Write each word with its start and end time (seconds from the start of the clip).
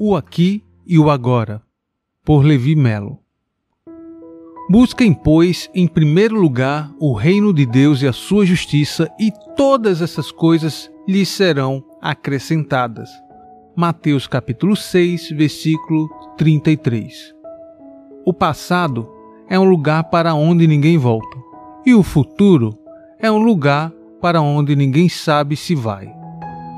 O 0.00 0.14
Aqui 0.14 0.62
e 0.86 0.96
o 0.96 1.10
Agora, 1.10 1.60
por 2.24 2.44
Levi 2.44 2.76
Melo. 2.76 3.18
Busquem, 4.70 5.12
pois, 5.12 5.68
em 5.74 5.88
primeiro 5.88 6.40
lugar 6.40 6.94
o 7.00 7.12
reino 7.12 7.52
de 7.52 7.66
Deus 7.66 8.00
e 8.00 8.06
a 8.06 8.12
sua 8.12 8.46
justiça, 8.46 9.10
e 9.18 9.32
todas 9.56 10.00
essas 10.00 10.30
coisas 10.30 10.88
lhes 11.08 11.28
serão 11.28 11.82
acrescentadas. 12.00 13.10
Mateus 13.74 14.28
capítulo 14.28 14.76
6, 14.76 15.30
versículo 15.30 16.08
33. 16.36 17.34
O 18.24 18.32
passado 18.32 19.08
é 19.48 19.58
um 19.58 19.68
lugar 19.68 20.04
para 20.04 20.32
onde 20.32 20.68
ninguém 20.68 20.96
volta, 20.96 21.36
e 21.84 21.92
o 21.92 22.04
futuro 22.04 22.78
é 23.18 23.28
um 23.28 23.38
lugar 23.38 23.92
para 24.20 24.40
onde 24.40 24.76
ninguém 24.76 25.08
sabe 25.08 25.56
se 25.56 25.74
vai. 25.74 26.08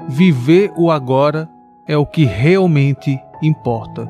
Viver 0.08 0.72
o 0.74 0.90
agora 0.90 1.46
é 1.90 1.96
o 1.96 2.06
que 2.06 2.24
realmente 2.24 3.20
importa. 3.42 4.08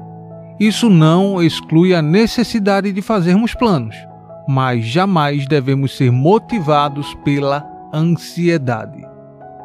Isso 0.61 0.91
não 0.91 1.43
exclui 1.43 1.95
a 1.95 2.03
necessidade 2.03 2.93
de 2.93 3.01
fazermos 3.01 3.55
planos, 3.55 3.97
mas 4.47 4.85
jamais 4.85 5.47
devemos 5.47 5.97
ser 5.97 6.13
motivados 6.13 7.15
pela 7.25 7.67
ansiedade. 7.91 9.03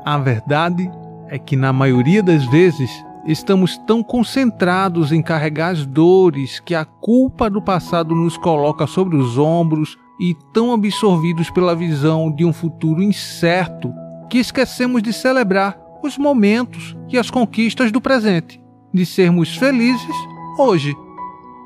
A 0.06 0.18
verdade 0.18 0.90
é 1.28 1.38
que, 1.38 1.58
na 1.58 1.74
maioria 1.74 2.24
das 2.24 2.46
vezes, 2.46 2.90
estamos 3.26 3.78
tão 3.80 4.02
concentrados 4.02 5.12
em 5.12 5.22
carregar 5.22 5.72
as 5.72 5.86
dores 5.86 6.62
que 6.62 6.74
a 6.74 6.86
culpa 6.86 7.50
do 7.50 7.62
passado 7.62 8.16
nos 8.16 8.38
coloca 8.38 8.88
sobre 8.88 9.18
os 9.18 9.38
ombros 9.38 9.97
e 10.22 10.34
tão 10.53 10.72
absorvidos 10.72 11.50
pela 11.50 11.76
visão 11.76 12.32
de 12.32 12.46
um 12.46 12.53
futuro 12.53 13.03
incerto 13.03 13.94
que 14.30 14.38
esquecemos 14.38 15.03
de 15.03 15.12
celebrar 15.12 15.84
os 16.05 16.17
momentos 16.17 16.95
e 17.09 17.17
as 17.17 17.29
conquistas 17.29 17.91
do 17.91 17.99
presente, 17.99 18.61
de 18.93 19.05
sermos 19.05 19.55
felizes 19.55 20.16
hoje. 20.57 20.95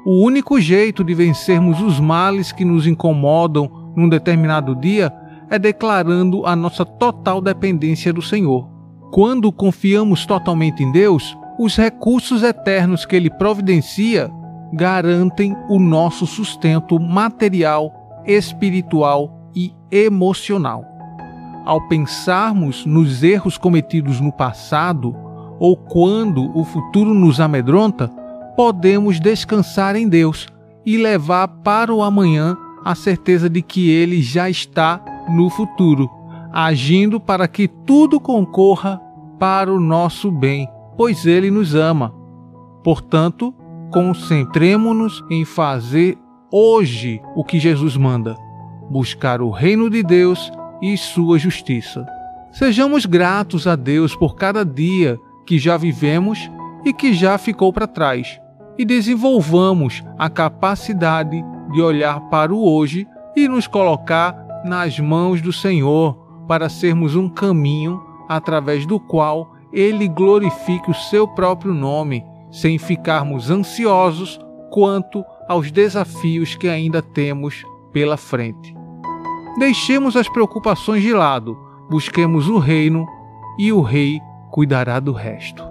O 0.05 0.23
único 0.25 0.59
jeito 0.59 1.03
de 1.03 1.13
vencermos 1.13 1.81
os 1.81 2.00
males 2.00 2.51
que 2.51 2.63
nos 2.63 2.88
incomodam 2.88 3.69
num 3.95 4.07
determinado 4.07 4.75
dia 4.75 5.13
é 5.50 5.59
declarando 5.59 6.45
a 6.45 6.56
nossa 6.56 6.86
total 6.86 7.41
dependência 7.41 8.13
do 8.13 8.21
Senhor. 8.21 8.68
Quando 9.12 9.51
confiamos 9.51 10.25
totalmente 10.25 10.83
em 10.83 10.92
Deus, 10.92 11.38
os 11.59 11.75
recursos 11.75 12.42
eternos 12.44 13.06
que 13.06 13.15
Ele 13.15 13.30
providencia 13.30 14.31
garantem 14.74 15.56
o 15.68 15.80
nosso 15.80 16.25
sustento 16.25 17.00
material, 17.00 17.92
espiritual 18.25 19.50
e 19.53 19.74
emocional 19.92 20.99
ao 21.65 21.88
pensarmos 21.88 22.85
nos 22.85 23.23
erros 23.23 23.57
cometidos 23.57 24.19
no 24.19 24.31
passado 24.31 25.15
ou 25.59 25.75
quando 25.75 26.56
o 26.57 26.63
futuro 26.63 27.13
nos 27.13 27.39
amedronta, 27.39 28.07
podemos 28.56 29.19
descansar 29.19 29.95
em 29.95 30.07
Deus 30.07 30.47
e 30.85 30.97
levar 30.97 31.47
para 31.47 31.94
o 31.94 32.01
amanhã 32.01 32.57
a 32.83 32.95
certeza 32.95 33.50
de 33.50 33.61
que 33.61 33.89
Ele 33.89 34.21
já 34.21 34.50
está 34.50 35.03
no 35.29 35.50
futuro, 35.50 36.09
agindo 36.51 37.19
para 37.19 37.47
que 37.47 37.67
tudo 37.67 38.19
concorra 38.19 39.00
para 39.38 39.71
o 39.71 39.79
nosso 39.79 40.31
bem, 40.31 40.67
pois 40.97 41.25
Ele 41.25 41.51
nos 41.51 41.75
ama. 41.75 42.13
Portanto, 42.83 43.53
concentremos-nos 43.91 45.23
em 45.29 45.44
fazer 45.44 46.17
hoje 46.51 47.21
o 47.35 47.44
que 47.44 47.59
Jesus 47.59 47.97
manda 47.97 48.35
buscar 48.89 49.41
o 49.41 49.51
reino 49.51 49.89
de 49.89 50.01
Deus 50.01 50.51
e 50.81 50.98
sua 50.98 51.38
justiça. 51.38 52.06
Sejamos 52.52 53.06
gratos 53.06 53.68
a 53.68 53.76
Deus 53.76 54.16
por 54.16 54.36
cada 54.36 54.66
dia 54.66 55.20
que 55.46 55.60
já 55.60 55.78
vivemos 55.78 56.50
e 56.84 56.94
que 56.94 57.14
já 57.14 57.38
ficou 57.38 57.72
para 57.72 57.88
trás, 57.88 58.40
e 58.78 58.86
desenvolvamos 58.86 60.04
a 60.18 60.30
capacidade 60.30 61.44
de 61.72 61.81
olhar 61.81 62.20
para 62.30 62.54
o 62.54 62.64
hoje 62.64 63.08
e 63.36 63.48
nos 63.48 63.68
colocar 63.68 64.36
nas 64.66 65.00
mãos 65.00 65.42
do 65.42 65.54
Senhor 65.54 66.16
para 66.48 66.70
sermos 66.70 67.16
um 67.16 67.30
caminho 67.30 68.02
através 68.28 68.86
do 68.86 69.00
qual 69.00 69.56
Ele 69.72 70.08
glorifique 70.08 70.90
o 70.90 70.96
seu 70.96 71.28
próprio 71.28 71.74
nome, 71.74 72.24
sem 72.52 72.78
ficarmos 72.78 73.52
ansiosos 73.52 74.40
quanto 74.72 75.24
aos 75.48 75.72
desafios 75.72 76.56
que 76.56 76.68
ainda 76.68 77.02
temos 77.02 77.64
pela 77.92 78.18
frente. 78.18 78.79
Deixemos 79.59 80.15
as 80.15 80.29
preocupações 80.29 81.03
de 81.03 81.11
lado, 81.11 81.59
busquemos 81.89 82.47
o 82.47 82.59
reino 82.59 83.06
e 83.57 83.73
o 83.73 83.81
rei 83.81 84.21
cuidará 84.50 85.01
do 85.01 85.11
resto. 85.11 85.61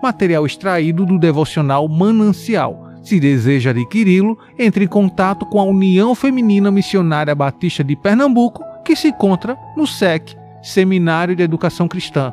Material 0.00 0.46
extraído 0.46 1.04
do 1.04 1.18
devocional 1.18 1.88
Manancial. 1.88 2.90
Se 3.02 3.18
deseja 3.18 3.70
adquiri-lo, 3.70 4.38
entre 4.56 4.84
em 4.84 4.88
contato 4.88 5.44
com 5.46 5.58
a 5.58 5.64
União 5.64 6.14
Feminina 6.14 6.70
Missionária 6.70 7.34
Batista 7.34 7.82
de 7.82 7.96
Pernambuco, 7.96 8.62
que 8.84 8.94
se 8.94 9.08
encontra 9.08 9.58
no 9.76 9.84
SEC, 9.84 10.36
Seminário 10.62 11.34
de 11.34 11.42
Educação 11.42 11.88
Cristã. 11.88 12.32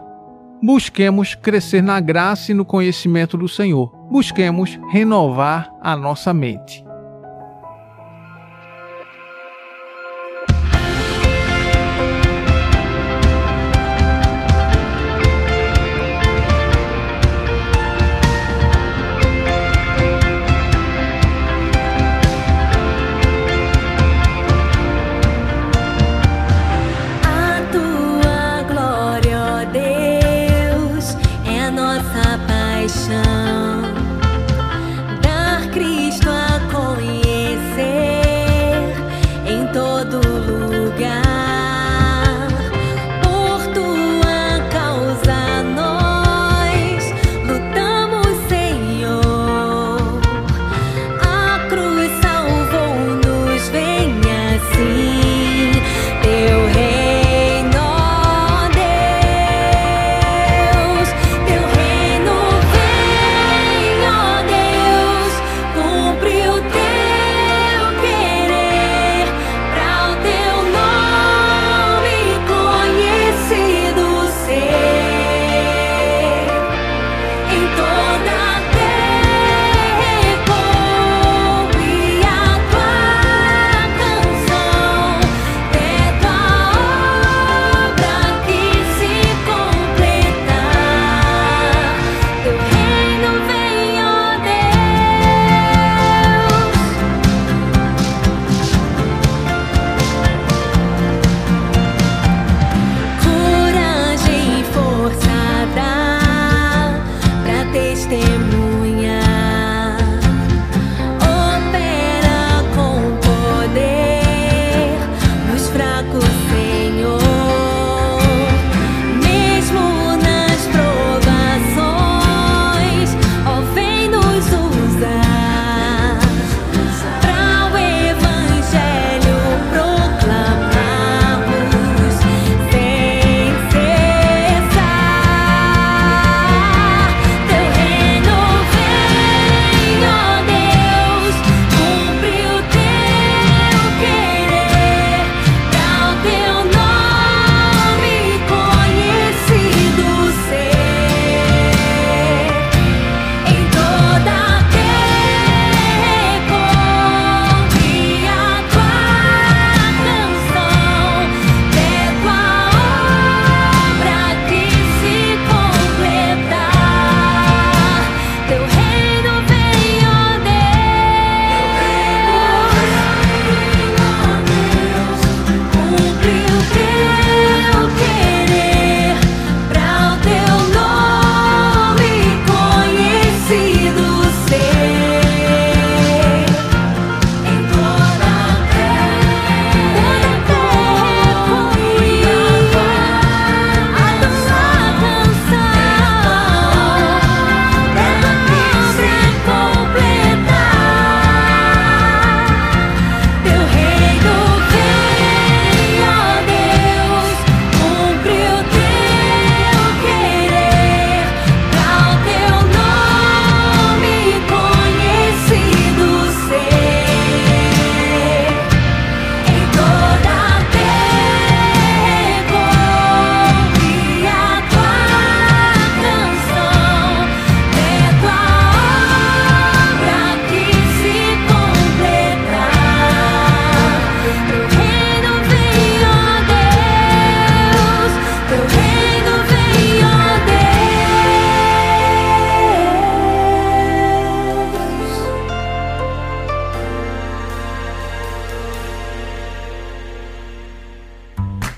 Busquemos 0.62 1.34
crescer 1.34 1.82
na 1.82 2.00
graça 2.00 2.52
e 2.52 2.54
no 2.54 2.64
conhecimento 2.64 3.36
do 3.36 3.50
Senhor. 3.50 3.92
Busquemos 4.12 4.80
renovar 4.92 5.74
a 5.82 5.98
nossa 5.98 6.32
mente. 6.32 6.86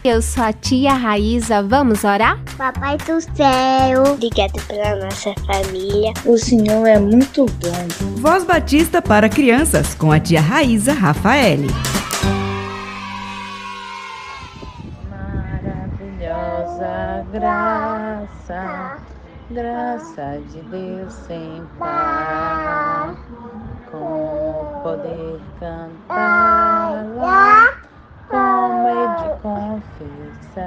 Eu 0.05 0.21
sou 0.21 0.43
a 0.43 0.51
tia 0.51 0.91
Raíza, 0.91 1.63
vamos 1.63 2.03
orar? 2.03 2.37
Papai 2.57 2.97
do 2.97 3.21
céu, 3.21 4.03
obrigado 4.11 4.61
pela 4.67 4.97
nossa 4.97 5.33
família. 5.45 6.11
O 6.25 6.37
Senhor 6.37 6.85
é 6.85 6.99
muito 6.99 7.45
bom. 7.45 7.87
Voz 8.17 8.43
Batista 8.43 9.01
para 9.01 9.29
crianças 9.29 9.95
com 9.95 10.11
a 10.11 10.19
tia 10.19 10.41
Raíza 10.41 10.91
Rafaele. 10.91 11.69
Maravilhosa 15.09 17.25
graça, 17.31 18.97
graça 19.51 20.37
de 20.51 20.61
Deus 20.63 21.13
sem 21.13 21.63
par, 21.79 23.15
com 23.89 24.81
poder 24.83 25.39
cantá-la 25.61 27.72
como 28.33 29.15
de 29.17 29.29
confessar. 29.41 30.63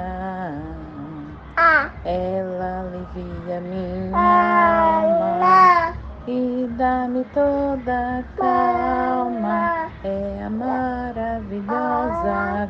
Ela 2.05 2.81
alivia 2.81 3.59
minha 3.59 5.01
alma 5.01 5.95
e 6.27 6.67
dá-me 6.77 7.25
toda 7.25 8.23
calma. 8.37 9.91
É 10.03 10.43
a 10.43 10.49
maravilhosa 10.49 11.67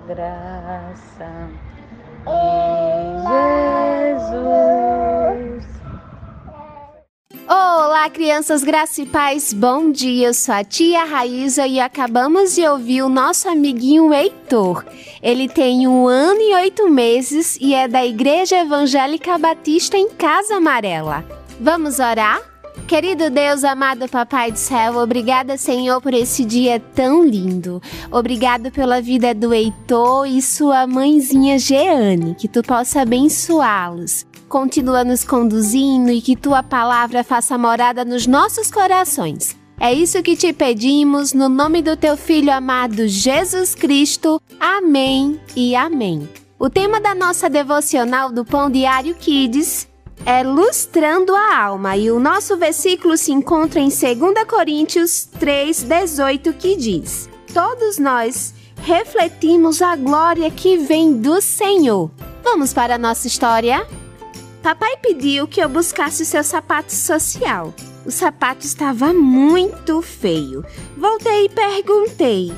graça 0.07 1.51
de 2.25 3.19
Jesus. 3.27 4.86
Olá, 8.07 8.13
crianças 8.13 8.63
e 8.97 9.05
paz, 9.05 9.51
bom 9.51 9.91
dia. 9.91 10.27
Eu 10.27 10.33
sou 10.33 10.55
a 10.55 10.63
tia 10.63 11.03
Raíza 11.03 11.67
e 11.67 11.77
acabamos 11.77 12.55
de 12.55 12.65
ouvir 12.65 13.01
o 13.01 13.09
nosso 13.09 13.49
amiguinho 13.49 14.13
Heitor. 14.13 14.85
Ele 15.21 15.49
tem 15.49 15.89
um 15.89 16.07
ano 16.07 16.39
e 16.39 16.55
oito 16.55 16.89
meses 16.89 17.57
e 17.59 17.73
é 17.73 17.85
da 17.85 18.05
Igreja 18.05 18.59
Evangélica 18.59 19.37
Batista 19.37 19.97
em 19.97 20.07
Casa 20.07 20.55
Amarela. 20.55 21.25
Vamos 21.59 21.99
orar? 21.99 22.41
Querido 22.87 23.29
Deus, 23.29 23.65
amado 23.65 24.07
Papai 24.07 24.53
do 24.53 24.57
Céu, 24.57 24.95
obrigada, 24.95 25.57
Senhor, 25.57 26.01
por 26.01 26.13
esse 26.13 26.45
dia 26.45 26.79
tão 26.79 27.25
lindo. 27.25 27.81
Obrigado 28.09 28.71
pela 28.71 29.01
vida 29.01 29.35
do 29.35 29.53
Heitor 29.53 30.25
e 30.25 30.41
sua 30.41 30.87
mãezinha 30.87 31.59
Jeane, 31.59 32.35
que 32.35 32.47
tu 32.47 32.61
possa 32.63 33.01
abençoá-los. 33.01 34.25
Continua 34.47 35.03
nos 35.03 35.25
conduzindo 35.25 36.09
e 36.09 36.21
que 36.21 36.35
tua 36.35 36.63
palavra 36.63 37.21
faça 37.21 37.57
morada 37.57 38.05
nos 38.05 38.25
nossos 38.25 38.71
corações. 38.71 39.57
É 39.79 39.93
isso 39.93 40.23
que 40.23 40.37
te 40.37 40.53
pedimos 40.53 41.33
no 41.33 41.49
nome 41.49 41.81
do 41.81 41.97
teu 41.97 42.15
filho 42.15 42.51
amado 42.51 43.07
Jesus 43.07 43.75
Cristo. 43.75 44.41
Amém 44.59 45.39
e 45.55 45.75
amém. 45.75 46.27
O 46.57 46.69
tema 46.69 46.99
da 46.99 47.13
nossa 47.13 47.49
devocional 47.49 48.31
do 48.31 48.45
Pão 48.45 48.71
Diário 48.71 49.13
Kids 49.15 49.87
é 50.25 50.43
lustrando 50.43 51.35
a 51.35 51.61
alma 51.63 51.97
e 51.97 52.09
o 52.09 52.19
nosso 52.19 52.57
versículo 52.57 53.17
se 53.17 53.31
encontra 53.31 53.81
em 53.81 53.89
2 53.89 54.43
Coríntios 54.47 55.27
3:18 55.39 56.53
que 56.53 56.75
diz: 56.75 57.29
Todos 57.53 57.99
nós 57.99 58.53
refletimos 58.81 59.81
a 59.81 59.95
glória 59.97 60.49
que 60.49 60.77
vem 60.77 61.13
do 61.17 61.41
Senhor. 61.41 62.09
Vamos 62.43 62.73
para 62.73 62.95
a 62.95 62.97
nossa 62.97 63.27
história? 63.27 63.85
Papai 64.61 64.97
pediu 64.97 65.47
que 65.47 65.61
eu 65.61 65.69
buscasse 65.69 66.23
o 66.23 66.25
seu 66.25 66.43
sapato 66.43 66.93
social. 66.93 67.73
O 68.05 68.11
sapato 68.11 68.65
estava 68.65 69.13
muito 69.13 70.01
feio. 70.01 70.65
Voltei 70.95 71.45
e 71.45 71.49
perguntei: 71.49 72.53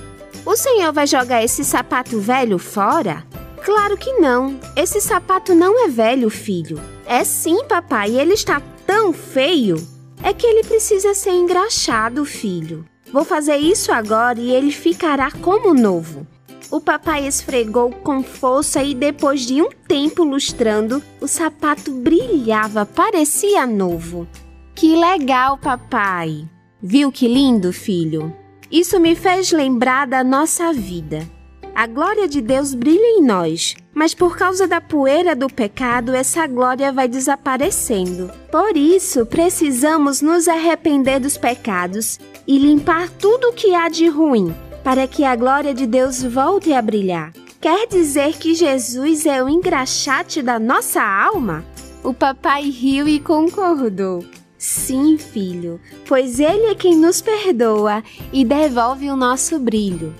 O 0.46 0.56
senhor 0.56 0.94
vai 0.94 1.06
jogar 1.08 1.44
esse 1.44 1.63
sapato 1.63 2.20
velho 2.20 2.58
fora? 2.58 3.25
Claro 3.63 3.98
que 3.98 4.13
não. 4.13 4.60
Esse 4.75 5.01
sapato 5.01 5.53
não 5.53 5.86
é 5.86 5.89
velho, 5.89 6.29
filho. 6.29 6.82
É 7.06 7.24
sim, 7.24 7.63
papai. 7.65 8.15
Ele 8.15 8.34
está 8.34 8.62
tão 8.86 9.12
feio. 9.13 9.75
É 10.24 10.34
que 10.34 10.46
ele 10.46 10.63
precisa 10.63 11.13
ser 11.13 11.32
engraxado, 11.32 12.25
filho. 12.25 12.86
Vou 13.12 13.24
fazer 13.24 13.58
isso 13.58 13.91
agora 13.91 14.39
e 14.39 14.51
ele 14.51 14.72
ficará 14.72 15.32
como 15.32 15.74
novo. 15.74 16.27
O 16.71 16.79
papai 16.79 17.25
esfregou 17.25 17.89
com 17.89 18.21
força 18.21 18.83
e 18.83 18.93
depois 18.93 19.41
de 19.41 19.59
um 19.59 19.69
tempo 19.88 20.23
lustrando, 20.23 21.01
o 21.19 21.27
sapato 21.27 21.91
brilhava, 21.91 22.85
parecia 22.85 23.65
novo. 23.65 24.27
Que 24.75 24.95
legal, 24.95 25.57
papai! 25.57 26.47
Viu 26.81 27.11
que 27.11 27.27
lindo, 27.27 27.73
filho? 27.73 28.31
Isso 28.71 28.99
me 28.99 29.15
fez 29.15 29.51
lembrar 29.51 30.05
da 30.05 30.23
nossa 30.23 30.71
vida. 30.71 31.27
A 31.73 31.88
glória 31.88 32.27
de 32.27 32.39
Deus 32.39 32.75
brilha 32.75 33.17
em 33.17 33.23
nós, 33.23 33.75
mas 33.91 34.13
por 34.13 34.38
causa 34.38 34.67
da 34.67 34.79
poeira 34.79 35.35
do 35.35 35.47
pecado, 35.47 36.13
essa 36.13 36.45
glória 36.45 36.91
vai 36.91 37.07
desaparecendo. 37.07 38.29
Por 38.51 38.77
isso, 38.77 39.25
precisamos 39.25 40.21
nos 40.21 40.47
arrepender 40.47 41.19
dos 41.19 41.35
pecados 41.35 42.19
e 42.45 42.59
limpar 42.59 43.09
tudo 43.09 43.49
o 43.49 43.53
que 43.53 43.73
há 43.73 43.89
de 43.89 44.07
ruim 44.07 44.53
para 44.83 45.07
que 45.07 45.24
a 45.24 45.36
glória 45.36 45.74
de 45.74 45.86
Deus 45.86 46.24
volte 46.24 46.74
a 46.74 46.81
brilhar. 46.81 47.31
Quer 47.62 47.88
dizer 47.88 48.38
que 48.38 48.55
Jesus 48.55 49.25
é 49.25 49.43
o 49.43 49.50
engraxate 49.50 50.41
da 50.41 50.57
nossa 50.57 51.01
alma? 51.01 51.65
O 52.03 52.13
papai 52.13 52.69
riu 52.69 53.07
e 53.07 53.19
concordou. 53.19 54.24
Sim, 54.57 55.17
filho, 55.17 55.79
pois 56.07 56.39
ele 56.39 56.67
é 56.67 56.75
quem 56.75 56.95
nos 56.95 57.21
perdoa 57.21 58.03
e 58.31 58.43
devolve 58.43 59.09
o 59.09 59.15
nosso 59.15 59.59
brilho. 59.59 60.13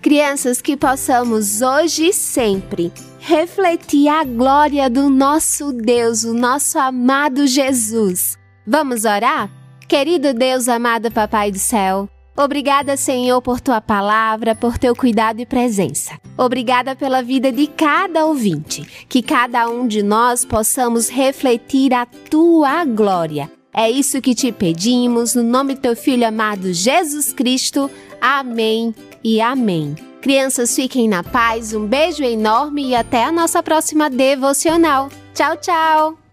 Crianças, 0.00 0.62
que 0.62 0.76
possamos 0.76 1.60
hoje 1.62 2.08
e 2.08 2.12
sempre 2.12 2.92
refletir 3.18 4.08
a 4.08 4.24
glória 4.24 4.88
do 4.88 5.10
nosso 5.10 5.72
Deus, 5.72 6.24
o 6.24 6.32
nosso 6.32 6.78
amado 6.78 7.46
Jesus. 7.46 8.38
Vamos 8.66 9.04
orar? 9.04 9.50
Querido 9.88 10.32
Deus, 10.32 10.68
amado 10.68 11.10
Papai 11.10 11.50
do 11.50 11.58
Céu, 11.58 12.08
Obrigada, 12.38 12.96
Senhor, 12.96 13.42
por 13.42 13.60
tua 13.60 13.80
palavra, 13.80 14.54
por 14.54 14.78
teu 14.78 14.94
cuidado 14.94 15.40
e 15.40 15.46
presença. 15.46 16.16
Obrigada 16.36 16.94
pela 16.94 17.20
vida 17.20 17.50
de 17.50 17.66
cada 17.66 18.24
ouvinte, 18.24 19.06
que 19.08 19.20
cada 19.20 19.68
um 19.68 19.88
de 19.88 20.04
nós 20.04 20.44
possamos 20.44 21.08
refletir 21.08 21.92
a 21.92 22.06
tua 22.06 22.84
glória. 22.84 23.50
É 23.74 23.90
isso 23.90 24.20
que 24.20 24.36
te 24.36 24.52
pedimos, 24.52 25.34
no 25.34 25.42
nome 25.42 25.74
do 25.74 25.80
teu 25.80 25.96
filho 25.96 26.28
amado 26.28 26.72
Jesus 26.72 27.32
Cristo. 27.32 27.90
Amém 28.20 28.94
e 29.24 29.40
amém. 29.40 29.96
Crianças, 30.20 30.76
fiquem 30.76 31.08
na 31.08 31.24
paz, 31.24 31.74
um 31.74 31.86
beijo 31.86 32.22
enorme 32.22 32.90
e 32.90 32.94
até 32.94 33.24
a 33.24 33.32
nossa 33.32 33.64
próxima 33.64 34.08
devocional. 34.08 35.08
Tchau, 35.34 35.56
tchau! 35.56 36.27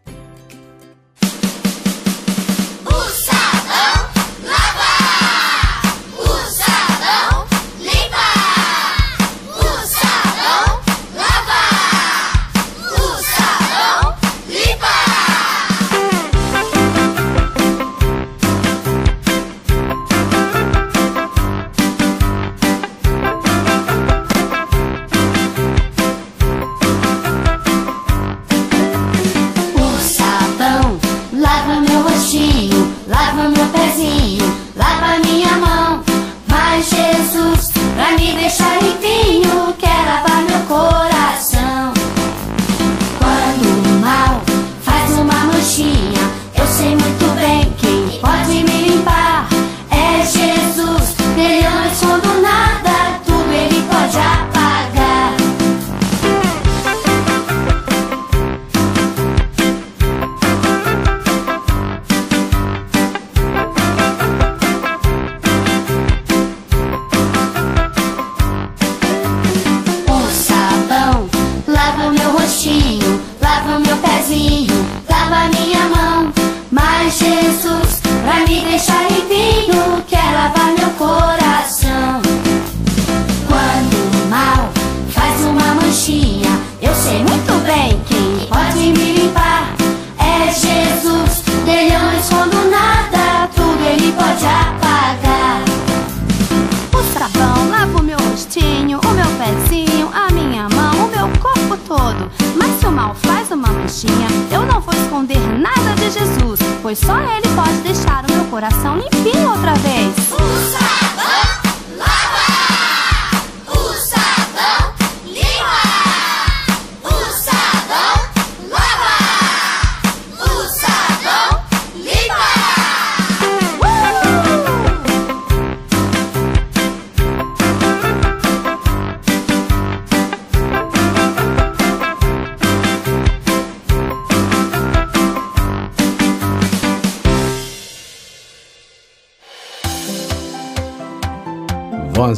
Eu 104.52 104.66
não 104.66 104.82
vou 104.82 104.94
esconder 104.96 105.38
nada 105.60 105.94
de 105.96 106.10
Jesus, 106.10 106.60
pois 106.82 106.98
só 106.98 107.20
Ele 107.20 107.48
pode 107.56 107.78
deixar 107.84 108.26
o 108.26 108.34
meu 108.34 108.46
coração 108.46 108.98
limpinho 108.98 109.48
outra 109.52 109.76
vez. 109.76 110.15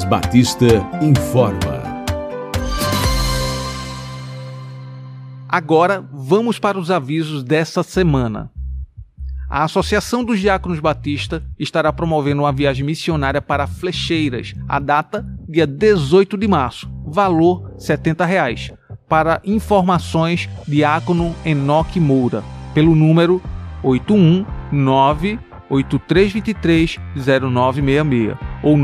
Batista 0.10 0.66
informa. 1.02 1.84
Agora 5.50 6.02
vamos 6.14 6.58
para 6.58 6.80
os 6.80 6.90
avisos 6.90 7.44
dessa 7.44 7.84
semana. 7.84 8.50
A 9.50 9.66
Associação 9.66 10.24
dos 10.24 10.40
Diáconos 10.40 10.80
Batista 10.80 11.44
estará 11.60 11.92
promovendo 11.92 12.44
uma 12.44 12.54
viagem 12.54 12.86
missionária 12.86 13.42
para 13.42 13.68
Flecheiras. 13.68 14.56
A 14.66 14.80
data, 14.80 15.28
dia 15.46 15.68
18 15.68 16.38
de 16.38 16.48
março. 16.48 16.90
Valor 17.06 17.74
70 17.78 18.26
reais. 18.26 18.72
Para 19.10 19.42
informações, 19.44 20.48
Diácono 20.66 21.36
Enoque 21.44 22.00
Moura, 22.00 22.46
pelo 22.74 22.96
número 22.96 23.42
819 23.84 25.38
8323 25.70 26.98
0966 27.52 28.38
ou 28.64 28.78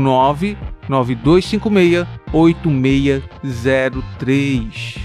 99256 0.88 2.06
8603. 2.32 4.98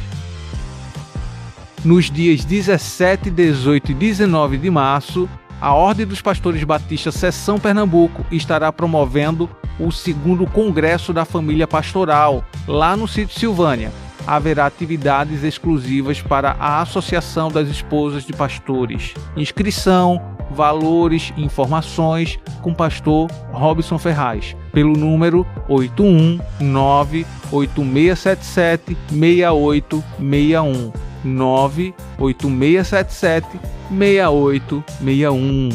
Nos 1.83 2.11
dias 2.11 2.43
17, 2.43 3.29
18 3.29 3.91
e 3.91 3.93
19 3.93 4.57
de 4.57 4.69
março, 4.69 5.29
a 5.61 5.73
Ordem 5.73 6.05
dos 6.05 6.21
Pastores 6.21 6.63
Batistas 6.63 7.15
Seção 7.15 7.59
Pernambuco 7.59 8.25
estará 8.31 8.71
promovendo 8.71 9.49
o 9.79 9.91
segundo 9.91 10.45
Congresso 10.45 11.13
da 11.13 11.23
Família 11.23 11.67
Pastoral, 11.67 12.43
lá 12.67 12.97
no 12.97 13.07
sítio 13.07 13.39
Silvânia. 13.39 13.91
Haverá 14.27 14.65
atividades 14.65 15.43
exclusivas 15.43 16.21
para 16.21 16.51
a 16.59 16.81
Associação 16.81 17.49
das 17.49 17.69
Esposas 17.69 18.25
de 18.25 18.33
Pastores. 18.33 19.13
Inscrição, 19.35 20.21
valores 20.51 21.33
informações 21.37 22.37
com 22.61 22.71
o 22.71 22.75
pastor 22.75 23.29
Robson 23.51 23.97
Ferraz, 23.97 24.55
pelo 24.71 24.93
número 24.93 25.45
819 25.67 27.25
8677 27.51 28.97
6861 29.11 31.09
98677 31.23 33.59
6861. 33.89 35.69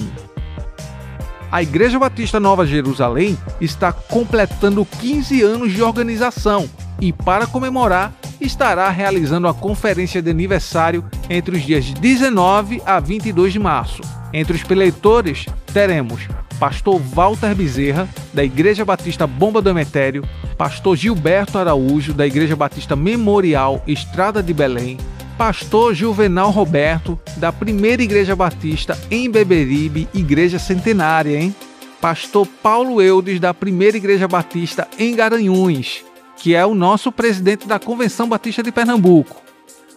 A 1.51 1.63
Igreja 1.63 1.99
Batista 1.99 2.39
Nova 2.41 2.67
Jerusalém 2.67 3.39
está 3.61 3.93
completando 3.93 4.85
15 4.85 5.43
anos 5.43 5.73
de 5.73 5.83
organização 5.83 6.69
e, 7.01 7.13
para 7.13 7.47
comemorar, 7.47 8.13
estará 8.41 8.91
realizando 8.91 9.47
a 9.47 9.55
conferência 9.55 10.21
de 10.21 10.31
aniversário 10.31 11.05
entre 11.31 11.57
os 11.57 11.63
dias 11.63 11.85
19 11.95 12.83
a 12.85 12.99
22 12.99 13.53
de 13.53 13.61
março. 13.61 14.03
Entre 14.33 14.57
os 14.57 14.65
preleitores, 14.65 15.47
teremos 15.73 16.27
Pastor 16.59 17.01
Walter 17.01 17.55
Bezerra, 17.55 18.09
da 18.33 18.45
Igreja 18.45 18.85
Batista 18.85 19.27
Bomba 19.27 19.61
do 19.61 19.71
Emetério, 19.71 20.25
Pastor 20.57 20.97
Gilberto 20.97 21.59
Araújo, 21.59 22.13
da 22.13 22.27
Igreja 22.27 22.57
Batista 22.57 22.95
Memorial 22.95 23.83
Estrada 23.87 24.43
de 24.43 24.55
Belém, 24.55 24.99
Pastor 25.37 25.95
Juvenal 25.95 26.51
Roberto, 26.51 27.19
da 27.37 27.53
Primeira 27.53 28.03
Igreja 28.03 28.37
Batista 28.37 28.97
em 29.11 29.29
Beberibe, 29.29 30.09
Igreja 30.15 30.59
Centenária, 30.59 31.37
hein? 31.37 31.55
Pastor 32.01 32.47
Paulo 32.63 33.03
Eudes, 33.03 33.41
da 33.41 33.53
Primeira 33.53 33.97
Igreja 33.97 34.29
Batista 34.29 34.87
em 34.99 35.15
Garanhuns, 35.17 36.05
que 36.37 36.55
é 36.55 36.65
o 36.65 36.75
nosso 36.75 37.11
presidente 37.11 37.67
da 37.67 37.79
Convenção 37.79 38.29
Batista 38.29 38.63
de 38.63 38.71
Pernambuco. 38.71 39.43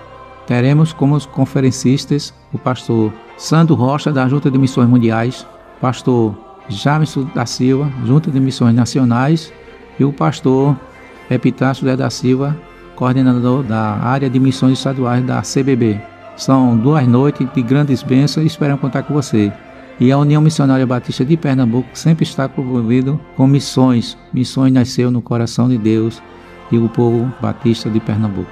Teremos 0.46 0.92
como 0.92 1.18
conferencistas 1.28 2.32
o 2.52 2.58
pastor 2.58 3.12
Sandro 3.36 3.74
Rocha, 3.74 4.12
da 4.12 4.28
Junta 4.28 4.50
de 4.50 4.58
Missões 4.58 4.88
Mundiais, 4.88 5.46
pastor 5.80 6.36
Jamison 6.68 7.28
da 7.34 7.46
Silva, 7.46 7.90
Junta 8.04 8.30
de 8.30 8.38
Missões 8.38 8.74
Nacionais, 8.74 9.52
e 9.98 10.04
o 10.04 10.12
pastor 10.12 10.76
Epitácio 11.30 11.96
da 11.96 12.10
Silva, 12.10 12.56
coordenador 12.94 13.62
da 13.62 13.80
área 13.80 14.28
de 14.28 14.38
missões 14.38 14.78
estaduais 14.78 15.24
da 15.24 15.40
CBB. 15.42 16.00
São 16.36 16.76
duas 16.76 17.06
noites 17.06 17.46
de 17.54 17.62
grandes 17.62 18.02
bênçãos 18.02 18.44
e 18.44 18.46
esperamos 18.46 18.80
contar 18.80 19.02
com 19.04 19.14
você. 19.14 19.52
E 20.00 20.10
a 20.10 20.18
União 20.18 20.42
Missionária 20.42 20.86
Batista 20.86 21.24
de 21.24 21.36
Pernambuco 21.36 21.88
sempre 21.94 22.24
está 22.24 22.50
envolvido 22.58 23.20
com 23.36 23.46
missões. 23.46 24.18
Missões 24.32 24.72
nasceu 24.72 25.10
no 25.10 25.22
coração 25.22 25.68
de 25.68 25.78
Deus 25.78 26.20
e 26.70 26.78
o 26.78 26.88
povo 26.88 27.32
batista 27.40 27.88
de 27.88 28.00
Pernambuco. 28.00 28.50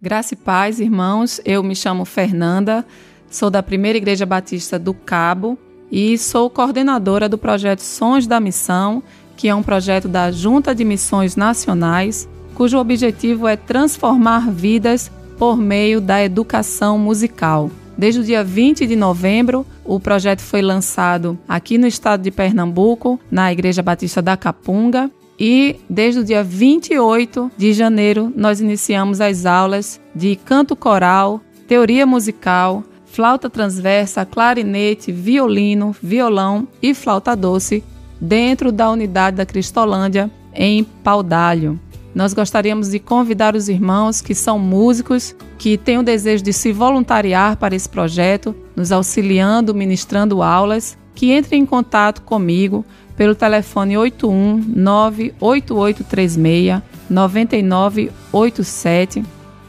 Graça 0.00 0.34
e 0.34 0.36
paz, 0.36 0.80
irmãos. 0.80 1.40
Eu 1.46 1.62
me 1.62 1.74
chamo 1.74 2.04
Fernanda, 2.04 2.84
sou 3.30 3.48
da 3.48 3.62
Primeira 3.62 3.96
Igreja 3.96 4.26
Batista 4.26 4.78
do 4.78 4.92
Cabo 4.92 5.58
e 5.90 6.18
sou 6.18 6.50
coordenadora 6.50 7.26
do 7.26 7.38
projeto 7.38 7.80
Sons 7.80 8.26
da 8.26 8.38
Missão, 8.38 9.02
que 9.34 9.48
é 9.48 9.54
um 9.54 9.62
projeto 9.62 10.08
da 10.08 10.30
Junta 10.30 10.74
de 10.74 10.84
Missões 10.84 11.36
Nacionais, 11.36 12.28
cujo 12.54 12.78
objetivo 12.78 13.48
é 13.48 13.56
transformar 13.56 14.50
vidas 14.50 15.10
por 15.38 15.56
meio 15.56 16.02
da 16.02 16.22
educação 16.22 16.98
musical. 16.98 17.70
Desde 17.96 18.20
o 18.20 18.24
dia 18.24 18.42
20 18.42 18.86
de 18.86 18.96
novembro, 18.96 19.64
o 19.84 20.00
projeto 20.00 20.40
foi 20.40 20.60
lançado 20.60 21.38
aqui 21.48 21.78
no 21.78 21.86
estado 21.86 22.22
de 22.22 22.30
Pernambuco, 22.30 23.20
na 23.30 23.52
Igreja 23.52 23.82
Batista 23.82 24.20
da 24.20 24.36
Capunga, 24.36 25.10
e 25.38 25.76
desde 25.88 26.20
o 26.20 26.24
dia 26.24 26.42
28 26.42 27.50
de 27.56 27.72
janeiro 27.72 28.32
nós 28.36 28.60
iniciamos 28.60 29.20
as 29.20 29.46
aulas 29.46 30.00
de 30.14 30.36
canto 30.36 30.76
coral, 30.76 31.40
teoria 31.66 32.06
musical, 32.06 32.84
flauta 33.06 33.48
transversa, 33.48 34.24
clarinete, 34.24 35.12
violino, 35.12 35.94
violão 36.02 36.68
e 36.82 36.94
flauta 36.94 37.34
doce 37.36 37.82
dentro 38.20 38.72
da 38.72 38.90
unidade 38.90 39.36
da 39.36 39.46
Cristolândia 39.46 40.30
em 40.52 40.84
Paudalho. 40.84 41.78
Nós 42.14 42.32
gostaríamos 42.32 42.90
de 42.90 43.00
convidar 43.00 43.56
os 43.56 43.68
irmãos 43.68 44.20
que 44.20 44.36
são 44.36 44.56
músicos, 44.58 45.34
que 45.58 45.76
têm 45.76 45.98
o 45.98 46.02
desejo 46.02 46.44
de 46.44 46.52
se 46.52 46.72
voluntariar 46.72 47.56
para 47.56 47.74
esse 47.74 47.88
projeto, 47.88 48.54
nos 48.76 48.92
auxiliando, 48.92 49.74
ministrando 49.74 50.40
aulas, 50.40 50.96
que 51.12 51.36
entrem 51.36 51.62
em 51.62 51.66
contato 51.66 52.22
comigo 52.22 52.84
pelo 53.16 53.34
telefone 53.34 53.96
81 53.96 54.62
98836 54.76 56.80
9987 57.10 59.24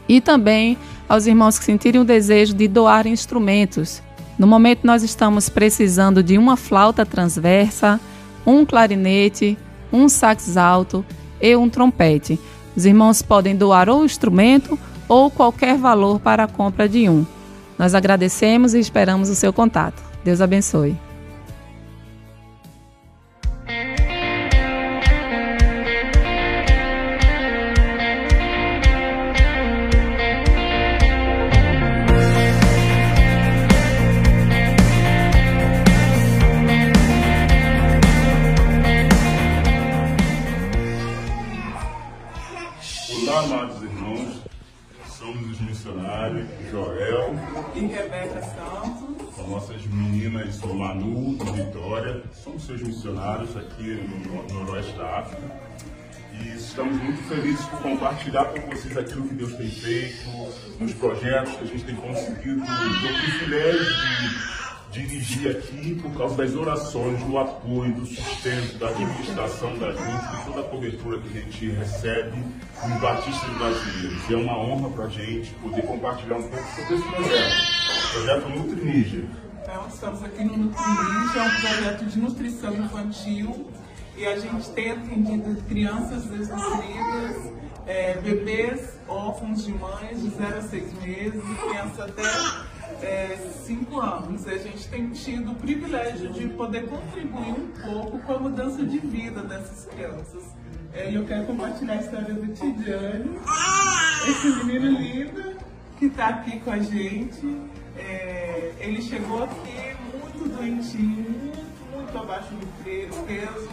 e 0.08 0.20
também 0.20 0.78
aos 1.08 1.26
irmãos 1.26 1.58
que 1.58 1.64
sentirem 1.64 2.00
o 2.00 2.04
desejo 2.04 2.54
de 2.54 2.68
doar 2.68 3.08
instrumentos. 3.08 4.00
No 4.38 4.46
momento 4.46 4.84
nós 4.84 5.02
estamos 5.02 5.48
precisando 5.48 6.22
de 6.22 6.38
uma 6.38 6.56
flauta 6.56 7.04
transversa, 7.04 7.98
um 8.44 8.64
clarinete, 8.64 9.58
um 9.92 10.08
sax 10.08 10.56
alto 10.56 11.04
e 11.40 11.56
um 11.56 11.68
trompete. 11.68 12.38
Os 12.76 12.84
irmãos 12.84 13.22
podem 13.22 13.56
doar 13.56 13.88
ou 13.88 14.04
instrumento 14.04 14.78
ou 15.08 15.30
qualquer 15.30 15.78
valor 15.78 16.20
para 16.20 16.44
a 16.44 16.48
compra 16.48 16.88
de 16.88 17.08
um. 17.08 17.24
Nós 17.78 17.94
agradecemos 17.94 18.74
e 18.74 18.78
esperamos 18.78 19.28
o 19.28 19.34
seu 19.34 19.52
contato. 19.52 20.02
Deus 20.24 20.40
abençoe. 20.40 21.05
Aqui 53.58 54.00
no 54.28 54.54
Noroeste 54.54 54.92
da 54.96 55.18
África. 55.18 55.42
E 56.32 56.56
estamos 56.56 57.02
muito 57.02 57.22
felizes 57.28 57.64
por 57.66 57.80
compartilhar 57.80 58.44
com 58.46 58.60
vocês 58.70 58.96
aquilo 58.96 59.26
que 59.26 59.34
Deus 59.34 59.54
tem 59.54 59.70
feito, 59.70 60.28
nos 60.78 60.92
projetos 60.94 61.54
que 61.54 61.64
a 61.64 61.66
gente 61.66 61.84
tem 61.84 61.96
conseguido, 61.96 62.60
do 62.60 63.20
privilégio 63.22 63.84
de 64.92 65.06
dirigir 65.06 65.50
aqui 65.50 65.94
por 66.00 66.12
causa 66.16 66.36
das 66.36 66.54
orações, 66.54 67.22
do 67.24 67.38
apoio, 67.38 67.92
do 67.94 68.06
sustento, 68.06 68.78
da 68.78 68.88
administração 68.88 69.76
da 69.78 69.92
gente, 69.92 70.36
de 70.36 70.44
toda 70.46 70.60
a 70.60 70.64
cobertura 70.64 71.20
que 71.20 71.38
a 71.38 71.40
gente 71.40 71.70
recebe 71.70 72.36
nos 72.86 73.00
batistas 73.00 73.50
brasileiros. 73.56 74.30
E 74.30 74.34
é 74.34 74.36
uma 74.36 74.58
honra 74.58 74.90
para 74.90 75.04
a 75.04 75.08
gente 75.08 75.50
poder 75.54 75.82
compartilhar 75.82 76.36
um 76.36 76.48
pouco 76.48 76.64
sobre 76.74 76.94
esse 76.94 77.08
projeto, 77.08 77.54
o 78.08 78.12
projeto 78.12 78.48
Nutrinígia. 78.48 79.45
Então, 79.68 79.88
estamos 79.88 80.22
aqui 80.22 80.44
no 80.44 80.56
Nutrinígia, 80.56 81.40
é 81.40 81.42
um 81.42 81.60
projeto 81.60 82.04
de 82.06 82.18
nutrição 82.20 82.72
infantil 82.72 83.66
e 84.16 84.24
a 84.24 84.38
gente 84.38 84.70
tem 84.70 84.92
atendido 84.92 85.60
crianças 85.64 86.24
desnutridas, 86.26 87.52
é, 87.84 88.14
bebês 88.18 88.96
órfãos 89.08 89.64
de 89.64 89.72
mães 89.72 90.22
de 90.22 90.30
0 90.30 90.56
a 90.56 90.62
6 90.62 91.02
meses, 91.02 91.42
crianças 91.42 91.98
até 91.98 92.22
é, 93.04 93.36
cinco 93.64 93.98
anos. 93.98 94.46
A 94.46 94.56
gente 94.56 94.86
tem 94.86 95.10
tido 95.10 95.50
o 95.50 95.56
privilégio 95.56 96.32
de 96.32 96.46
poder 96.50 96.86
contribuir 96.86 97.50
um 97.50 97.72
pouco 97.84 98.20
com 98.20 98.32
a 98.34 98.38
mudança 98.38 98.84
de 98.84 98.98
vida 99.00 99.42
dessas 99.42 99.86
crianças. 99.86 100.44
É, 100.92 101.10
eu 101.10 101.24
quero 101.24 101.44
compartilhar 101.44 101.94
a 101.94 101.96
história 101.96 102.34
do 102.34 102.46
Tidiane, 102.54 103.36
esse 104.28 104.64
menino 104.64 104.96
lindo 104.96 105.56
que 105.98 106.06
está 106.06 106.28
aqui 106.28 106.60
com 106.60 106.70
a 106.70 106.78
gente. 106.78 107.66
Ele 108.86 109.02
chegou 109.02 109.42
aqui 109.42 109.96
muito 110.12 110.48
doentinho, 110.48 111.28
muito, 111.28 111.92
muito 111.92 112.18
abaixo 112.18 112.54
do 112.54 113.26
peso, 113.26 113.68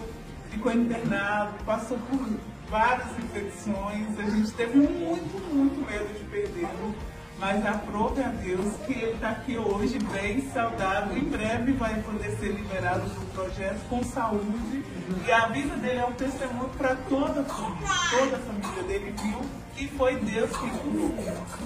ficou 0.50 0.72
internado, 0.72 1.54
passou 1.64 2.00
por 2.10 2.28
várias 2.68 3.12
infecções. 3.20 4.18
A 4.18 4.24
gente 4.24 4.52
teve 4.54 4.76
muito, 4.76 5.54
muito 5.54 5.86
medo 5.86 6.18
de 6.18 6.24
perdê-lo 6.32 6.96
mas 7.44 7.66
aprove 7.66 8.24
a 8.24 8.30
Deus 8.30 8.74
que 8.88 8.94
ele 8.94 9.12
está 9.12 9.32
aqui 9.32 9.58
hoje 9.58 10.00
bem, 10.14 10.50
saudável, 10.54 11.18
em 11.18 11.26
breve 11.26 11.74
vai 11.74 11.94
poder 12.02 12.32
ser 12.38 12.54
liberado 12.54 13.02
do 13.02 13.34
projeto 13.34 13.82
com 13.90 14.02
saúde. 14.02 14.86
E 15.28 15.30
a 15.30 15.48
vida 15.48 15.76
dele 15.76 16.00
é 16.00 16.06
um 16.06 16.14
testemunho 16.14 16.70
para 16.78 16.96
toda 17.10 17.42
a 17.42 17.44
família, 17.44 17.90
toda 18.12 18.38
a 18.38 18.40
família 18.40 18.84
dele 18.84 19.14
viu? 19.22 19.42
Que 19.76 19.88
foi 19.90 20.16
Deus 20.16 20.52
que 20.52 20.70
curou, 20.70 21.14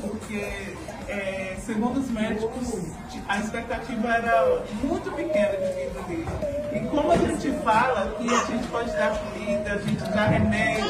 porque 0.01 0.75
é, 1.07 1.57
segundo 1.63 1.99
os 1.99 2.09
médicos 2.09 2.91
a 3.27 3.37
expectativa 3.37 4.07
era 4.07 4.63
muito 4.81 5.11
pequena 5.11 5.57
de 5.57 5.73
vida 5.73 6.01
dele. 6.07 6.57
E 6.73 6.87
como 6.89 7.11
a 7.11 7.17
gente 7.17 7.51
fala 7.63 8.15
que 8.17 8.27
a 8.33 8.43
gente 8.45 8.67
pode 8.69 8.91
dar 8.93 9.15
comida, 9.15 9.73
a 9.73 9.77
gente 9.77 10.03
dá 10.11 10.25
remédio, 10.25 10.85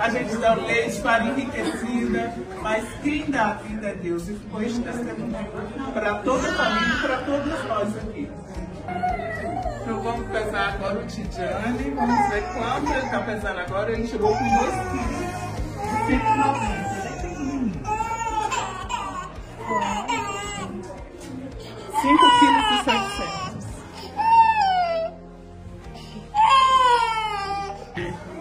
a 0.00 0.08
gente 0.10 0.36
dá 0.36 0.54
leite, 0.54 1.00
farinha 1.00 1.32
enriquecida, 1.32 2.34
mas 2.62 2.84
quem 3.02 3.30
dá 3.30 3.50
a 3.50 3.54
vida 3.54 3.88
é 3.88 3.94
Deus. 3.94 4.28
E 4.28 4.34
foi 4.50 4.66
esse 4.66 4.80
testemunho 4.80 5.34
para 5.92 6.14
toda 6.16 6.48
a 6.48 6.54
família 6.54 6.94
e 6.94 7.00
para 7.00 7.16
todos 7.18 7.64
nós 7.64 7.96
aqui. 7.96 8.30
Então 9.82 10.02
vamos 10.02 10.28
pesar 10.30 10.74
agora 10.74 10.98
o 10.98 11.06
Tidiane, 11.06 11.90
vamos 11.90 12.28
ver 12.28 12.42
quanto 12.52 12.92
ele 12.92 13.04
está 13.04 13.20
pesando 13.20 13.60
agora. 13.60 13.92
Ele 13.92 14.06
chegou 14.06 14.36
com 14.36 14.44
2 14.44 14.50
quilos. 14.90 15.28
190. 16.06 16.88
5 22.00 22.38
quilos 22.38 22.64
e 22.70 22.76
700. 22.84 23.28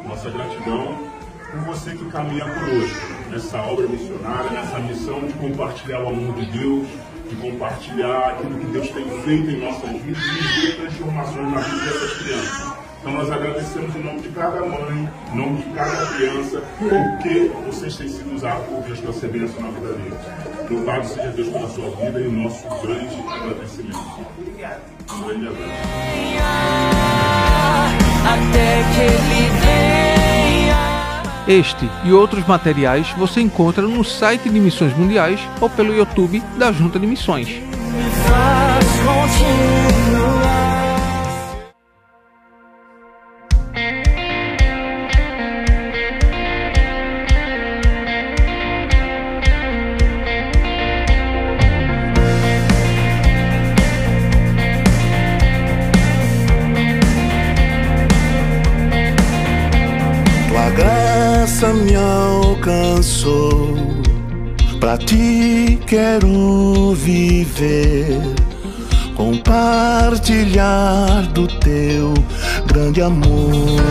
Nossa 0.05 0.29
gratidão 0.29 0.97
por 1.51 1.59
você 1.61 1.91
que 1.95 2.05
caminha 2.11 2.45
conosco 2.45 3.16
nessa 3.29 3.61
obra 3.61 3.87
missionária, 3.87 4.49
nessa 4.51 4.79
missão 4.79 5.19
de 5.21 5.33
compartilhar 5.33 6.03
o 6.03 6.09
amor 6.09 6.35
de 6.35 6.45
Deus, 6.57 6.87
de 7.29 7.35
compartilhar 7.35 8.29
aquilo 8.29 8.57
que 8.59 8.65
Deus 8.67 8.89
tem 8.89 9.05
feito 9.21 9.49
em 9.49 9.59
nossas 9.59 9.91
vidas 10.01 10.23
e 10.23 10.61
de 10.61 10.73
transformações 10.77 11.51
na 11.51 11.59
vida 11.59 11.85
dessas 11.85 12.17
crianças. 12.17 12.87
Então 12.99 13.13
nós 13.13 13.31
agradecemos 13.31 13.95
em 13.95 14.03
nome 14.03 14.21
de 14.21 14.29
cada 14.29 14.59
mãe, 14.61 15.09
em 15.31 15.37
nome 15.37 15.61
de 15.61 15.69
cada 15.73 16.05
criança, 16.07 16.61
porque 16.79 17.51
vocês 17.65 17.95
têm 17.95 18.09
sido 18.09 18.35
usados 18.35 18.65
por 18.67 18.81
Deus 18.81 18.99
para 18.99 19.13
ser 19.13 19.29
bênção 19.29 19.61
na 19.61 19.69
vida 19.69 19.93
deles. 19.93 20.19
Louvado 20.69 21.07
seja 21.07 21.27
Deus 21.29 21.47
pela 21.49 21.69
sua 21.69 21.89
vida 21.91 22.19
e 22.19 22.27
o 22.27 22.31
nosso 22.31 22.67
grande 22.81 23.15
agradecimento. 23.29 23.99
Obrigada. 24.37 24.81
Um 25.13 25.21
grande 25.21 25.47
abraço. 25.47 25.71
Até 28.25 28.83
que 28.93 29.01
ele 29.01 29.49
venha. 29.61 29.96
Este 31.47 31.89
e 32.03 32.11
outros 32.11 32.45
materiais 32.45 33.07
você 33.17 33.39
encontra 33.39 33.81
no 33.81 34.03
site 34.03 34.49
de 34.49 34.59
Missões 34.59 34.95
Mundiais 34.97 35.39
ou 35.61 35.69
pelo 35.69 35.95
YouTube 35.95 36.43
da 36.57 36.73
Junta 36.73 36.99
de 36.99 37.07
Missões. 37.07 37.47
Graça 61.57 61.73
me 61.73 61.95
alcançou, 61.95 63.73
pra 64.79 64.95
ti 64.95 65.79
quero 65.87 66.93
viver, 66.93 68.21
compartilhar 69.15 71.23
do 71.33 71.47
teu 71.47 72.13
grande 72.67 73.01
amor. 73.01 73.81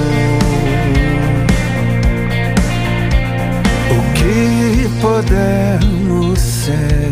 O 3.91 4.01
que 4.15 4.89
podemos 5.01 6.39
ser 6.39 7.11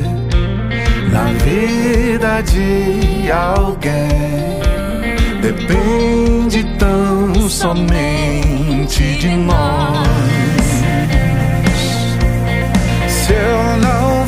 na 1.10 1.32
vida 1.42 2.40
de 2.42 3.32
alguém? 3.32 4.54
depende 5.44 6.64
tão 6.78 7.50
somente 7.50 8.73
de 8.86 9.28
nós. 9.28 10.06
Se 13.08 13.32
eu 13.32 13.76
não 13.78 14.23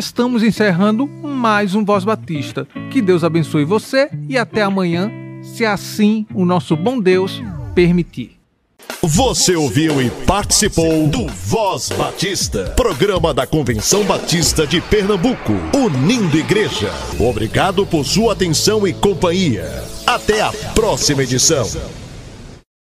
estamos 0.00 0.42
encerrando 0.42 1.06
mais 1.06 1.74
um 1.74 1.84
Voz 1.84 2.04
Batista. 2.04 2.66
Que 2.90 3.02
Deus 3.02 3.22
abençoe 3.22 3.64
você 3.64 4.08
e 4.28 4.38
até 4.38 4.62
amanhã, 4.62 5.10
se 5.42 5.64
assim 5.64 6.26
o 6.34 6.46
nosso 6.46 6.74
bom 6.74 6.98
Deus 6.98 7.42
permitir. 7.74 8.38
Você 9.02 9.54
ouviu 9.54 10.00
e 10.00 10.10
participou 10.26 11.06
do 11.06 11.26
Voz 11.26 11.90
Batista, 11.90 12.72
programa 12.76 13.34
da 13.34 13.46
Convenção 13.46 14.02
Batista 14.04 14.66
de 14.66 14.80
Pernambuco, 14.80 15.52
unindo 15.74 16.38
igreja. 16.38 16.90
Obrigado 17.18 17.86
por 17.86 18.04
sua 18.04 18.32
atenção 18.32 18.86
e 18.86 18.94
companhia. 18.94 19.84
Até 20.06 20.40
a 20.40 20.50
próxima 20.74 21.22
edição. 21.22 21.66